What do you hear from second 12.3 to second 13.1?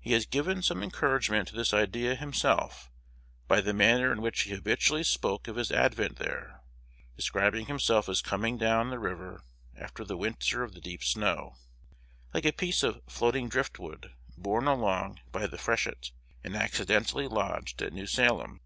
like a piece of